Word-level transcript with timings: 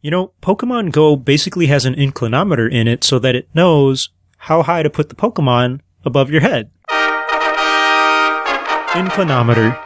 You 0.00 0.12
know, 0.12 0.30
Pokemon 0.40 0.92
Go 0.92 1.16
basically 1.16 1.66
has 1.66 1.84
an 1.84 1.94
inclinometer 1.94 2.70
in 2.70 2.86
it 2.86 3.02
so 3.02 3.18
that 3.18 3.34
it 3.34 3.48
knows 3.52 4.10
how 4.36 4.62
high 4.62 4.84
to 4.84 4.90
put 4.90 5.08
the 5.08 5.16
Pokemon 5.16 5.80
above 6.04 6.30
your 6.30 6.40
head. 6.40 6.70
Inclinometer. 8.90 9.76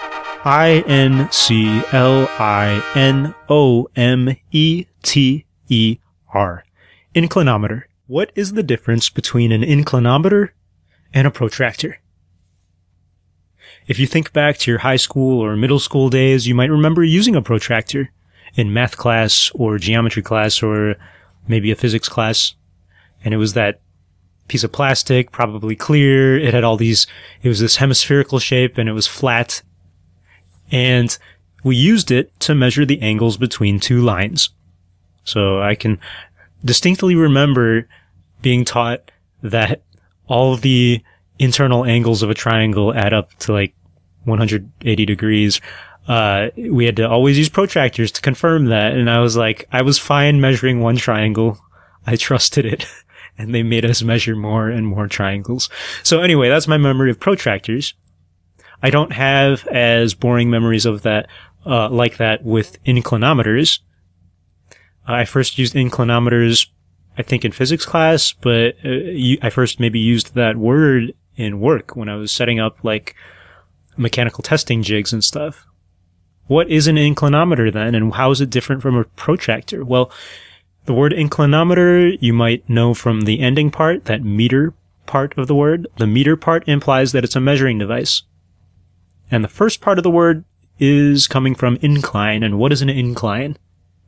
I 0.45 0.85
N 0.87 1.31
C 1.31 1.83
L 1.93 2.29
I 2.39 2.83
N 2.95 3.35
O 3.49 3.89
M 3.97 4.37
E 4.51 4.85
T 5.03 5.47
E 5.69 5.99
R. 6.35 6.65
Inclinometer. 7.15 7.85
What 8.07 8.33
is 8.35 8.53
the 8.53 8.63
difference 8.63 9.09
between 9.09 9.51
an 9.51 9.63
inclinometer 9.63 10.51
and 11.15 11.27
a 11.27 11.31
protractor? 11.31 12.01
If 13.87 13.99
you 13.99 14.07
think 14.07 14.35
back 14.35 14.59
to 14.59 14.71
your 14.71 14.81
high 14.81 14.97
school 14.97 15.41
or 15.41 15.57
middle 15.57 15.79
school 15.79 16.11
days, 16.11 16.47
you 16.47 16.55
might 16.55 16.71
remember 16.71 17.03
using 17.03 17.35
a 17.35 17.41
protractor 17.41 18.11
in 18.55 18.73
math 18.73 18.97
class 18.97 19.51
or 19.55 19.79
geometry 19.79 20.23
class 20.23 20.63
or 20.63 20.97
maybe 21.49 21.71
a 21.71 21.77
physics 21.77 22.09
class. 22.09 22.55
And 23.25 23.33
it 23.33 23.39
was 23.39 23.55
that 23.55 23.81
piece 24.49 24.65
of 24.65 24.73
plastic, 24.73 25.33
probably 25.33 25.77
clear. 25.77 26.39
It 26.39 26.55
had 26.55 26.65
all 26.65 26.77
these, 26.77 27.07
it 27.43 27.49
was 27.49 27.61
this 27.61 27.77
hemispherical 27.77 28.39
shape 28.39 28.79
and 28.79 28.89
it 28.89 28.93
was 28.93 29.07
flat. 29.07 29.63
And 30.71 31.17
we 31.65 31.77
used 31.77 32.11
it 32.11 32.39
to 32.41 32.55
measure 32.55 32.85
the 32.85 33.01
angles 33.01 33.37
between 33.37 33.81
two 33.81 34.03
lines. 34.03 34.51
So 35.25 35.63
I 35.63 35.75
can 35.75 36.01
distinctly 36.65 37.15
remember 37.15 37.89
being 38.41 38.65
taught 38.65 39.11
that 39.43 39.83
all 40.27 40.57
the 40.57 41.03
internal 41.39 41.85
angles 41.85 42.23
of 42.23 42.31
a 42.31 42.35
triangle 42.35 42.95
add 42.95 43.13
up 43.13 43.35
to 43.41 43.53
like 43.53 43.75
180 44.25 45.07
degrees 45.07 45.61
uh, 46.09 46.49
we 46.57 46.85
had 46.85 46.97
to 46.97 47.09
always 47.09 47.39
use 47.39 47.49
protractors 47.49 48.13
to 48.13 48.21
confirm 48.21 48.67
that. 48.67 48.93
And 48.93 49.09
I 49.09 49.21
was 49.21 49.37
like, 49.37 49.69
I 49.73 49.83
was 49.83 49.99
fine 49.99 50.41
measuring 50.41 50.81
one 50.81 50.97
triangle. 50.97 51.59
I 52.07 52.17
trusted 52.17 52.65
it. 52.65 52.87
and 53.39 53.55
they 53.55 53.63
made 53.63 53.85
us 53.85 54.03
measure 54.03 54.37
more 54.37 54.69
and 54.69 54.87
more 54.87 55.07
triangles. 55.09 55.69
So 56.03 56.21
anyway, 56.21 56.49
that's 56.49 56.69
my 56.69 56.77
memory 56.77 57.11
of 57.11 57.21
protractors. 57.21 57.95
I 58.83 58.91
don't 58.91 59.13
have 59.13 59.67
as 59.69 60.15
boring 60.15 60.51
memories 60.51 60.87
of 60.87 61.03
that, 61.03 61.29
uh, 61.65 61.89
like 61.89 62.17
that 62.17 62.45
with 62.45 62.83
inclinometers. 62.85 63.81
I 65.07 65.25
first 65.25 65.57
used 65.57 65.75
inclinometers, 65.75 66.69
I 67.17 67.23
think 67.23 67.45
in 67.45 67.53
physics 67.53 67.87
class, 67.87 68.33
but 68.33 68.75
uh, 68.85 69.39
I 69.41 69.51
first 69.51 69.81
maybe 69.81 70.01
used 70.01 70.35
that 70.35 70.57
word 70.57 71.15
in 71.37 71.61
work 71.61 71.97
when 71.97 72.09
I 72.09 72.17
was 72.17 72.33
setting 72.33 72.61
up 72.61 72.83
like 72.83 73.15
mechanical 73.97 74.43
testing 74.43 74.83
jigs 74.83 75.13
and 75.13 75.23
stuff. 75.23 75.67
What 76.53 76.69
is 76.69 76.87
an 76.87 76.97
inclinometer 76.97 77.73
then, 77.73 77.95
and 77.95 78.13
how 78.13 78.31
is 78.31 78.43
it 78.43 78.51
different 78.51 78.83
from 78.83 78.95
a 78.95 79.05
protractor? 79.05 79.87
Well, 79.87 80.13
the 80.85 80.93
word 80.93 81.15
inclinometer 81.15 82.19
you 82.21 82.35
might 82.35 82.69
know 82.69 82.93
from 82.93 83.23
the 83.23 83.41
ending 83.41 83.71
part, 83.71 84.05
that 84.05 84.23
meter 84.23 84.75
part 85.07 85.33
of 85.39 85.47
the 85.47 85.55
word. 85.55 85.87
The 85.97 86.07
meter 86.07 86.37
part 86.37 86.69
implies 86.69 87.13
that 87.13 87.25
it's 87.25 87.37
a 87.37 87.41
measuring 87.41 87.79
device. 87.79 88.25
And 89.31 89.43
the 89.43 89.49
first 89.49 89.81
part 89.81 89.97
of 89.97 90.03
the 90.05 90.11
word 90.11 90.45
is 90.79 91.27
coming 91.27 91.55
from 91.55 91.79
incline. 91.81 92.43
And 92.43 92.59
what 92.59 92.71
is 92.71 92.83
an 92.83 92.91
incline? 92.91 93.57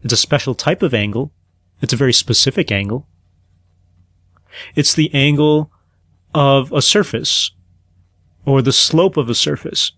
It's 0.02 0.12
a 0.12 0.18
special 0.18 0.54
type 0.54 0.82
of 0.82 0.92
angle. 0.92 1.32
It's 1.80 1.94
a 1.94 1.96
very 1.96 2.12
specific 2.12 2.70
angle. 2.70 3.06
It's 4.74 4.92
the 4.92 5.10
angle 5.14 5.72
of 6.34 6.70
a 6.72 6.82
surface 6.82 7.52
or 8.44 8.60
the 8.60 8.70
slope 8.70 9.16
of 9.16 9.30
a 9.30 9.34
surface. 9.34 9.92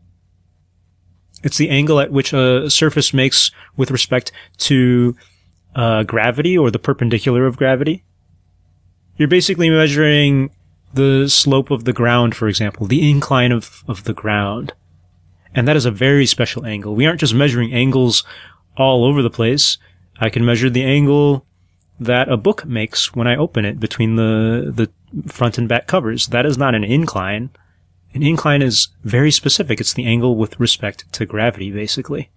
It's 1.47 1.59
the 1.59 1.71
angle 1.71 2.01
at 2.01 2.11
which 2.11 2.33
a 2.33 2.69
surface 2.69 3.15
makes 3.15 3.53
with 3.77 3.93
respect 3.93 4.33
to 4.59 5.15
uh, 5.77 6.03
gravity 6.03 6.59
or 6.59 6.73
the 6.73 6.81
perpendicular 6.81 7.47
of 7.47 7.57
gravity. 7.57 8.03
You're 9.17 9.29
basically 9.29 9.71
measuring 9.71 10.51
the 10.93 11.29
slope 11.29 11.71
of 11.71 11.85
the 11.85 11.93
ground, 11.93 12.35
for 12.35 12.49
example, 12.49 12.89
the 12.89 13.09
incline 13.09 13.53
of, 13.53 13.85
of 13.87 14.03
the 14.03 14.13
ground. 14.13 14.73
And 15.55 15.69
that 15.69 15.77
is 15.77 15.87
a 15.87 15.93
very 15.93 16.27
special 16.27 16.67
angle. 16.67 16.97
We 16.97 17.07
aren't 17.07 17.21
just 17.21 17.33
measuring 17.33 17.73
angles 17.73 18.25
all 18.77 19.05
over 19.05 19.23
the 19.23 19.31
place. 19.31 19.79
I 20.19 20.31
can 20.31 20.45
measure 20.45 20.69
the 20.69 20.83
angle 20.83 21.47
that 22.01 22.29
a 22.29 22.37
book 22.37 22.65
makes 22.65 23.15
when 23.15 23.29
I 23.29 23.37
open 23.37 23.65
it 23.65 23.79
between 23.79 24.17
the, 24.17 24.73
the 24.75 25.31
front 25.31 25.59
and 25.59 25.69
back 25.69 25.87
covers. 25.87 26.27
That 26.27 26.45
is 26.45 26.59
not 26.59 26.75
an 26.75 26.83
incline. 26.83 27.51
An 28.17 28.23
incline 28.23 28.63
is 28.63 28.89
very 29.05 29.31
specific. 29.31 29.79
It's 29.79 29.93
the 29.93 30.07
angle 30.07 30.37
with 30.37 30.59
respect 30.59 31.05
to 31.13 31.27
gravity, 31.27 31.71
basically. 31.71 32.31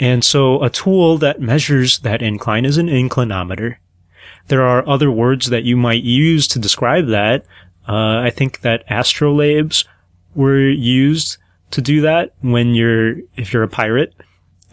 And 0.00 0.24
so 0.24 0.60
a 0.60 0.68
tool 0.68 1.18
that 1.18 1.40
measures 1.40 2.00
that 2.00 2.20
incline 2.20 2.64
is 2.64 2.76
an 2.76 2.88
inclinometer. 2.88 3.76
There 4.48 4.62
are 4.62 4.88
other 4.88 5.08
words 5.08 5.50
that 5.50 5.62
you 5.62 5.76
might 5.76 6.02
use 6.02 6.48
to 6.48 6.58
describe 6.58 7.06
that. 7.06 7.44
Uh, 7.88 8.22
I 8.22 8.30
think 8.30 8.62
that 8.62 8.84
astrolabes 8.88 9.86
were 10.34 10.68
used 10.68 11.36
to 11.70 11.80
do 11.80 12.00
that 12.00 12.34
when 12.40 12.74
you're, 12.74 13.18
if 13.36 13.52
you're 13.52 13.62
a 13.62 13.68
pirate. 13.68 14.14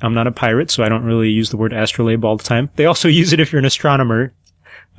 I'm 0.01 0.15
not 0.15 0.25
a 0.25 0.31
pirate, 0.31 0.71
so 0.71 0.83
I 0.83 0.89
don't 0.89 1.05
really 1.05 1.29
use 1.29 1.51
the 1.51 1.57
word 1.57 1.71
astrolabe 1.71 2.25
all 2.25 2.37
the 2.37 2.43
time. 2.43 2.71
They 2.77 2.87
also 2.87 3.07
use 3.21 3.31
it 3.31 3.39
if 3.39 3.51
you're 3.51 3.59
an 3.59 3.65
astronomer. 3.65 4.33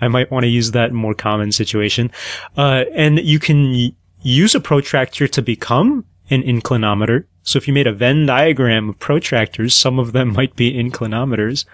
I 0.01 0.07
might 0.07 0.31
want 0.31 0.45
to 0.45 0.49
use 0.49 0.71
that 0.71 0.91
in 0.91 0.95
more 0.95 1.15
common 1.15 1.51
situation. 1.51 2.13
Uh, 2.57 2.85
and 2.95 3.19
you 3.19 3.41
can 3.41 3.93
use 4.23 4.55
a 4.55 4.61
protractor 4.61 5.29
to 5.29 5.43
become 5.43 6.05
an 6.31 6.43
inclinometer. 6.43 7.27
So 7.43 7.57
if 7.57 7.67
you 7.67 7.75
made 7.75 7.87
a 7.87 7.93
Venn 7.93 8.27
diagram 8.27 8.89
of 8.89 8.99
protractors, 8.99 9.73
some 9.73 9.99
of 9.99 10.13
them 10.13 10.33
might 10.35 10.57
be 10.57 10.73
inclinometers. 10.73 11.65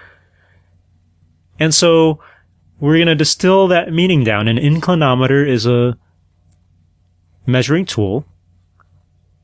And 1.58 1.74
so 1.74 2.20
we're 2.80 2.96
going 2.96 3.08
to 3.08 3.14
distill 3.14 3.68
that 3.68 3.92
meaning 3.92 4.24
down. 4.24 4.48
An 4.48 4.56
inclinometer 4.56 5.46
is 5.46 5.66
a 5.66 5.98
measuring 7.46 7.84
tool 7.84 8.24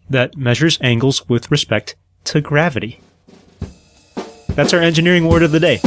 that 0.09 0.36
measures 0.36 0.78
angles 0.81 1.28
with 1.28 1.50
respect 1.50 1.97
to 2.25 2.41
gravity. 2.41 3.00
That's 4.48 4.72
our 4.72 4.81
engineering 4.81 5.26
word 5.26 5.42
of 5.42 5.50
the 5.50 5.60
day. 5.60 5.78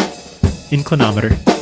Inclinometer. 0.72 1.57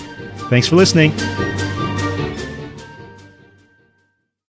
Thanks 0.50 0.68
for 0.68 0.76
listening. 0.76 1.14